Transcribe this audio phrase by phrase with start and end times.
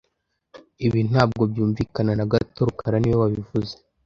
[0.85, 3.73] Ibi ntabwo byumvikana na gato rukara niwe wabivuze